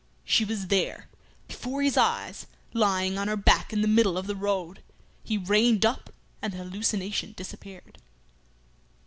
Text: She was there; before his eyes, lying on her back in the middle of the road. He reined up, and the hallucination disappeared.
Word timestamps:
She 0.25 0.43
was 0.43 0.65
there; 0.65 1.09
before 1.47 1.83
his 1.83 1.95
eyes, 1.95 2.47
lying 2.73 3.19
on 3.19 3.27
her 3.27 3.37
back 3.37 3.71
in 3.71 3.81
the 3.81 3.87
middle 3.87 4.17
of 4.17 4.25
the 4.25 4.35
road. 4.35 4.81
He 5.23 5.37
reined 5.37 5.85
up, 5.85 6.09
and 6.41 6.53
the 6.53 6.57
hallucination 6.57 7.33
disappeared. 7.37 7.99